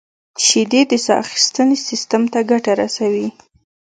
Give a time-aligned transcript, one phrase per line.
[0.45, 3.27] •شیدې د ساه اخیستنې سیستم ته ګټه رسوي.